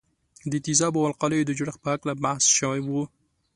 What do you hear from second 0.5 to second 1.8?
د تیزابونو او القلیو د جوړښت